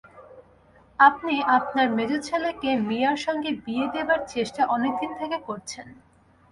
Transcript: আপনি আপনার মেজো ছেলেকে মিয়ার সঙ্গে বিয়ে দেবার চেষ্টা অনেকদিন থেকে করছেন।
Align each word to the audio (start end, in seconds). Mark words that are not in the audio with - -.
আপনি 0.99 1.35
আপনার 1.57 1.87
মেজো 1.89 2.17
ছেলেকে 2.27 2.69
মিয়ার 2.87 3.17
সঙ্গে 3.25 3.49
বিয়ে 3.65 3.87
দেবার 3.93 4.19
চেষ্টা 4.27 4.61
অনেকদিন 4.67 5.11
থেকে 5.19 5.37
করছেন। 5.47 5.87